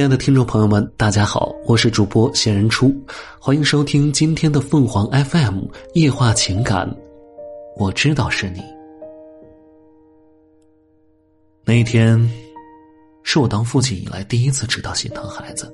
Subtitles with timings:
[0.00, 2.90] 亲爱的听众朋友们，大家好，我是主播闲人初，
[3.38, 6.90] 欢迎收听今天的凤凰 FM 夜话情感。
[7.76, 8.62] 我知道是你。
[11.66, 12.18] 那一天，
[13.24, 15.70] 是我当父亲以来第一次知道心疼孩子。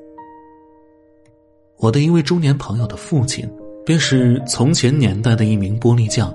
[1.76, 3.48] 我的一位中年朋友的父亲，
[3.84, 6.34] 便是从前年代的一名玻璃匠，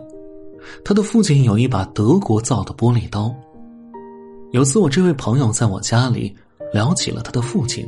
[0.86, 3.36] 他的父亲有一把德国造的玻璃刀。
[4.52, 6.34] 有次，我这位朋友在我家里。
[6.74, 7.88] 聊起了他的父亲，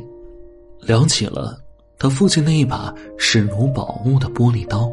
[0.80, 1.58] 聊起了
[1.98, 4.92] 他父亲那一把视如宝物的玻璃刀，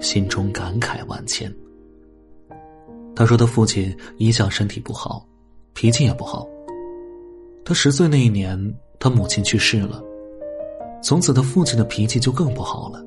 [0.00, 1.52] 心中感慨万千。
[3.14, 5.26] 他说他父亲一向身体不好，
[5.72, 6.46] 脾气也不好。
[7.64, 8.56] 他十岁那一年，
[9.00, 10.00] 他母亲去世了，
[11.02, 13.04] 从此他父亲的脾气就更不好了。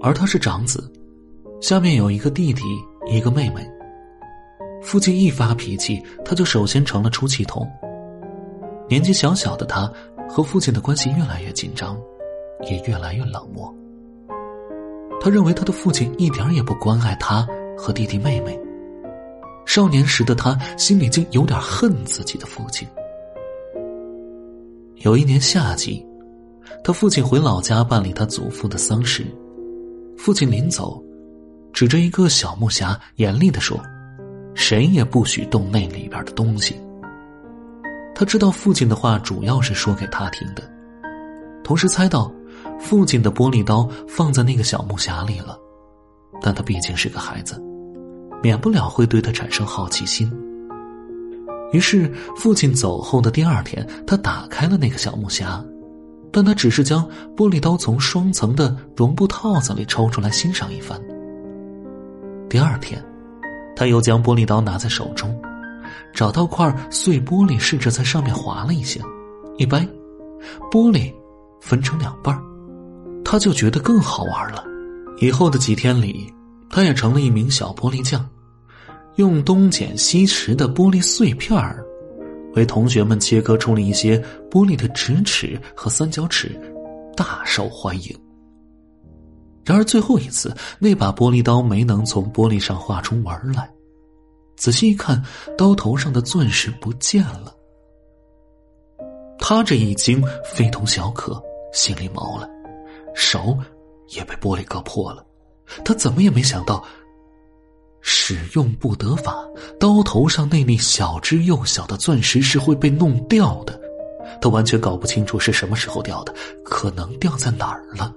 [0.00, 0.90] 而他是长子，
[1.60, 2.62] 下面有一个弟弟，
[3.10, 3.68] 一个妹妹。
[4.82, 7.68] 父亲一发脾气，他就首先成了出气筒。
[8.88, 9.90] 年纪小小的他，
[10.28, 11.98] 和父亲的关系越来越紧张，
[12.70, 13.74] 也越来越冷漠。
[15.20, 18.58] 他认为他的父亲一点也不关爱他和弟弟妹妹。
[19.64, 22.86] 少年时的他心里竟有点恨自己的父亲。
[24.98, 26.06] 有一年夏季，
[26.84, 29.26] 他父亲回老家办理他祖父的丧事，
[30.16, 31.02] 父亲临走，
[31.72, 33.76] 指着一个小木匣，严厉的说
[34.54, 36.80] ：“谁也不许动那里边的东西。”
[38.18, 40.62] 他知道父亲的话主要是说给他听的，
[41.62, 42.32] 同时猜到
[42.80, 45.58] 父亲的玻璃刀放在那个小木匣里了，
[46.40, 47.62] 但他毕竟是个孩子，
[48.42, 50.32] 免不了会对他产生好奇心。
[51.74, 55.62] 于是父亲走后的第二天，他打开了那个小木匣，
[56.32, 57.06] 但他只是将
[57.36, 60.98] 玻璃刀从双层的绒布套子里抽出来欣赏一番。
[62.48, 63.04] 第二天，
[63.76, 65.38] 他又将玻璃刀拿在手中。
[66.12, 69.00] 找到块碎玻璃，试着在上面划了一下，
[69.58, 69.86] 一掰，
[70.70, 71.12] 玻璃
[71.60, 72.40] 分成两半
[73.24, 74.64] 他就觉得更好玩了。
[75.20, 76.32] 以后的几天里，
[76.68, 78.28] 他也成了一名小玻璃匠，
[79.16, 81.84] 用东捡西拾的玻璃碎片儿，
[82.54, 84.18] 为同学们切割出了一些
[84.50, 86.60] 玻璃的直尺和三角尺，
[87.16, 88.14] 大受欢迎。
[89.64, 93.68] 然而最后一次，那把玻璃刀没能从玻璃上画出纹来。
[94.56, 95.22] 仔细一看，
[95.56, 97.54] 刀头上的钻石不见了。
[99.38, 101.40] 他这一惊非同小可，
[101.72, 102.48] 心里毛了，
[103.14, 103.56] 手
[104.08, 105.24] 也被玻璃割破了。
[105.84, 106.82] 他怎么也没想到，
[108.00, 109.36] 使用不得法，
[109.78, 113.78] 刀头上那粒小只又小的钻石是会被弄掉的。
[114.40, 116.34] 他完全搞不清楚是什么时候掉的，
[116.64, 118.12] 可能掉在哪儿了。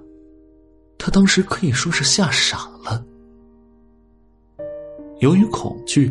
[0.98, 3.04] 他当时可以说是吓傻了。
[5.20, 6.10] 由于恐惧，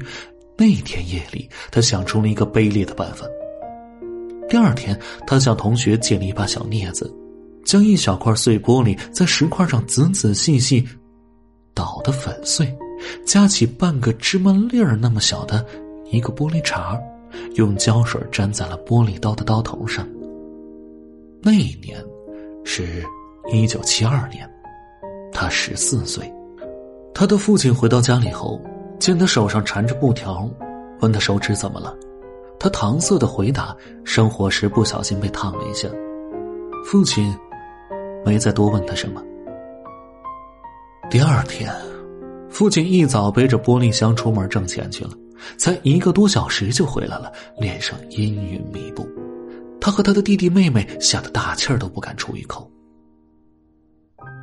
[0.57, 3.25] 那天夜里，他想出了一个卑劣的办法。
[4.47, 7.11] 第二天，他向同学借了一把小镊子，
[7.65, 10.87] 将一小块碎玻璃在石块上仔仔细细
[11.73, 12.71] 捣得粉碎，
[13.25, 15.65] 夹起半个芝麻粒儿那么小的
[16.11, 16.99] 一个玻璃碴，
[17.55, 20.07] 用胶水粘在了玻璃刀的刀头上。
[21.41, 22.03] 那一年
[22.63, 23.03] 是
[23.51, 24.47] 一九七二年，
[25.31, 26.31] 他十四岁。
[27.13, 28.61] 他的父亲回到家里后。
[28.99, 30.49] 见他手上缠着布条，
[30.99, 31.95] 问他手指怎么了，
[32.59, 35.87] 他搪塞的回答：“生火时不小心被烫了一下。”
[36.85, 37.33] 父亲
[38.25, 39.23] 没再多问他什么。
[41.09, 41.73] 第二天，
[42.49, 45.11] 父亲一早背着玻璃箱出门挣钱去了，
[45.57, 49.07] 才一个多小时就回来了，脸上阴云密布。
[49.79, 52.69] 他和他的弟弟妹妹吓得大气儿都不敢出一口。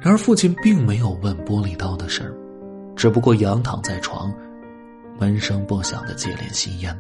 [0.01, 2.35] 然而，父亲并没有问玻璃刀的事儿，
[2.97, 4.33] 只不过仰躺在床。
[5.19, 6.95] 闷声不响的接连吸烟。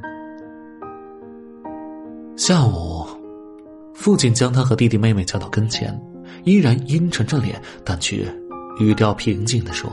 [2.36, 3.04] 下午，
[3.94, 5.98] 父亲将他和弟弟妹妹叫到跟前，
[6.44, 8.26] 依然阴沉着脸，但却
[8.78, 9.90] 语调平静的说：“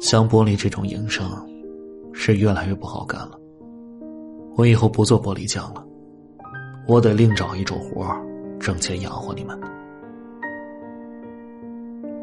[0.00, 1.26] 像玻璃这种营生，
[2.12, 3.38] 是越来越不好干了。
[4.56, 5.86] 我以后不做玻璃匠了，
[6.86, 8.06] 我得另找一种活
[8.58, 9.58] 挣钱养活你们。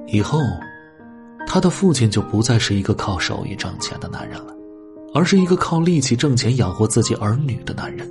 [0.08, 0.40] 以后。”
[1.46, 4.54] 他的父亲就不再是一个靠手艺挣钱的男人了，
[5.14, 8.10] 而是一个靠力气挣钱养活自己儿女的男人。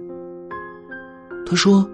[1.44, 1.88] 他说：“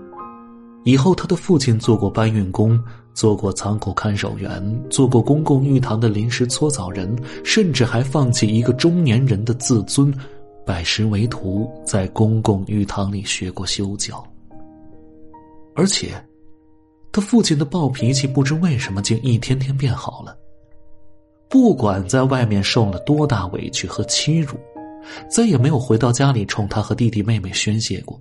[0.85, 2.79] 以后他的父亲做过搬运工，
[3.15, 10.13] 做过仓库看守员，做过公共浴堂的临时搓澡人，甚至还放弃一个中年人的自尊，
[10.67, 14.23] 拜师为徒，在公共浴堂里学过修脚。
[15.75, 16.13] 而且，
[17.11, 20.37] 他父亲的暴脾气不知为什么竟一天天变好了。”
[21.49, 24.57] 不管在外面受了多大委屈和欺辱，
[25.31, 28.21] 再也没有回到家里冲他和弟弟妹妹宣泄过。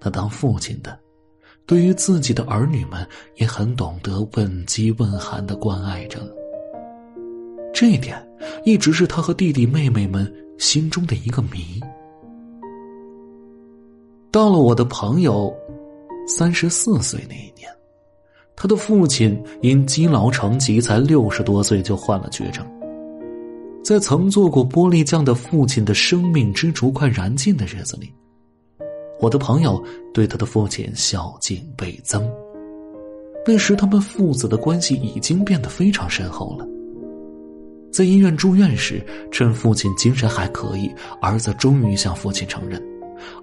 [0.00, 0.98] 那当父亲的，
[1.66, 6.20] 对于自己的儿女们也很懂得问饥问寒的关爱着。
[7.72, 8.16] 这一点
[8.64, 11.80] 一直是他和弟弟妹妹们心中的一个谜。
[14.30, 15.52] 到了我的朋友
[16.26, 17.68] 三十四岁那一年，
[18.62, 22.62] 他的父亲因积劳成疾，才六十多岁就患了绝症。
[23.82, 28.12] 在曾做过玻璃匠的父亲的生命之烛快燃尽的日子里，
[29.18, 32.30] 我的朋友对他的父亲孝敬倍增。
[33.46, 36.68] 那时，他们父子的关系已经变得非常深厚了。
[37.90, 40.92] 在医院住院时，趁父亲精神还可以，
[41.22, 42.78] 儿子终于向父亲承认，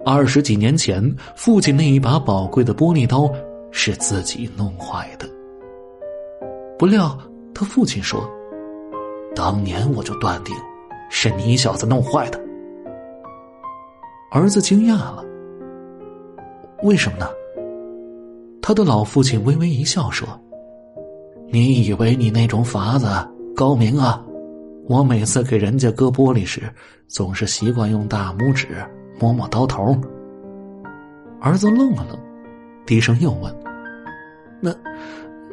[0.06, 1.04] 二十几年前
[1.34, 3.28] 父亲那一把宝贵的玻璃刀
[3.70, 5.28] 是自己弄坏的。
[6.78, 7.18] 不料，
[7.54, 8.28] 他父亲说。
[9.34, 10.56] 当年我就断定，
[11.10, 12.40] 是你小子弄坏的。
[14.32, 15.24] 儿子惊讶了，
[16.82, 17.28] 为什么呢？
[18.60, 20.28] 他的老父亲微微一笑说
[21.52, 23.06] ：“你以为你那种法子
[23.54, 24.24] 高明啊？
[24.88, 26.62] 我每次给人家割玻璃时，
[27.06, 28.68] 总是习惯用大拇指
[29.20, 29.96] 摸摸刀头。”
[31.40, 32.18] 儿子愣了愣，
[32.88, 33.54] 低声又问
[34.62, 34.74] ：“那，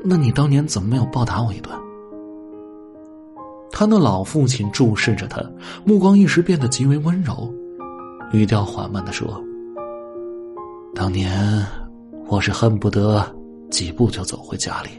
[0.06, 1.76] 那你当年怎么没有暴打我一顿？”
[3.74, 5.44] 他那老父亲注视着他，
[5.84, 7.54] 目光一时变得极为温柔，
[8.32, 9.44] 语调缓慢的说
[10.96, 11.62] ：“当年
[12.28, 13.22] 我是恨不得
[13.70, 14.92] 几步就走回家里，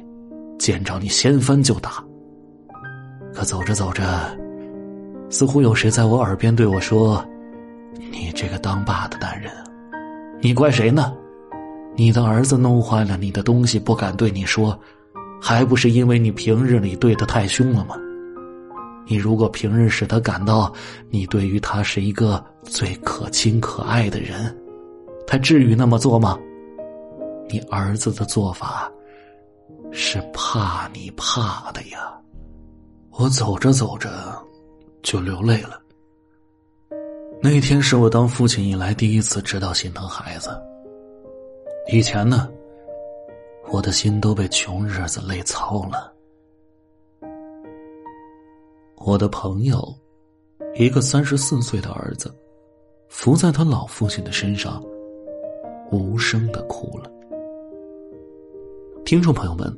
[0.58, 2.04] 见着你掀翻就打。
[3.32, 4.04] 可走着走着，
[5.30, 7.24] 似乎有谁在我耳边对我说
[8.12, 9.50] ：‘你这个当爸的男人，
[10.42, 11.14] 你怪谁呢？
[11.96, 14.78] 你的儿子弄坏了你的东西，不敢对你说，
[15.40, 17.96] 还不是因为你平日里对他太凶了吗？’”
[19.08, 20.72] 你如果平日使他感到
[21.10, 24.52] 你对于他是一个最可亲可爱的人，
[25.28, 26.36] 他至于那么做吗？
[27.48, 28.90] 你儿子的做法
[29.92, 32.12] 是怕你怕的呀。
[33.12, 34.10] 我走着走着
[35.04, 35.80] 就流泪了。
[37.40, 40.50] 那天是我当父亲以来第一次知道心疼孩子。
[41.88, 42.50] 以前呢，
[43.70, 46.12] 我的心都被穷日子累糙了。
[48.96, 49.94] 我的朋友，
[50.74, 52.34] 一个三十四岁的儿子，
[53.08, 54.82] 伏在他老父亲的身上，
[55.92, 57.08] 无声的哭了。
[59.04, 59.72] 听众朋友们，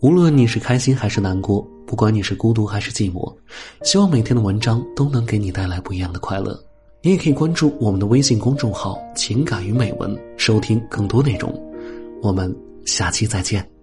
[0.00, 3.34] 无论你是开心还是难过，不管你是孤独还是寂寞，
[3.82, 6.62] 希望每天的文章都能给你带来不一样的快乐。
[7.00, 10.14] 你也可以关注我们的微信公众号“情感与美文”，
[10.48, 11.52] 收听更多内容。
[12.22, 12.50] 我们
[12.86, 13.77] 下期再见。